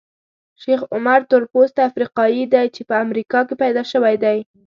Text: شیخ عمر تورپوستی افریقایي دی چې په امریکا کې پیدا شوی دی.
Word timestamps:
شیخ 0.61 0.81
عمر 0.95 1.19
تورپوستی 1.29 1.81
افریقایي 1.89 2.43
دی 2.53 2.65
چې 2.75 2.81
په 2.89 2.95
امریکا 3.05 3.39
کې 3.47 3.55
پیدا 3.63 3.83
شوی 3.91 4.15
دی. 4.23 4.37